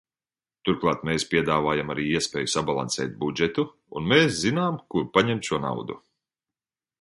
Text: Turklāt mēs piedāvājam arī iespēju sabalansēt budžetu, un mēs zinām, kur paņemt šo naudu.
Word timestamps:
Turklāt 0.67 1.01
mēs 1.09 1.25
piedāvājam 1.33 1.93
arī 1.93 2.05
iespēju 2.19 2.51
sabalansēt 2.53 3.13
budžetu, 3.25 3.67
un 4.01 4.09
mēs 4.15 4.41
zinām, 4.45 4.81
kur 4.95 5.07
paņemt 5.19 5.51
šo 5.51 5.61
naudu. 5.69 6.01